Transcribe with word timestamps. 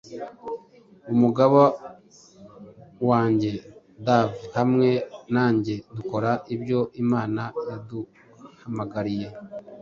Umugabo 1.13 1.59
wanjye 3.09 3.51
Dave 4.05 4.39
hamwe 4.57 4.89
nanjye 5.33 5.73
dukora 5.95 6.31
ibyo 6.55 6.79
Imana 7.03 7.43
yaduhamagariye 7.67 9.27